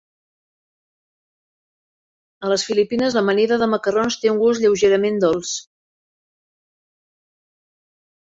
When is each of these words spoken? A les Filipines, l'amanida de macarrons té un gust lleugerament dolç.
A 2.47 2.49
les 2.51 2.63
Filipines, 2.69 3.17
l'amanida 3.19 3.59
de 3.63 3.67
macarrons 3.75 4.17
té 4.23 4.33
un 4.33 4.41
gust 4.45 4.65
lleugerament 4.65 5.21
dolç. 5.25 5.53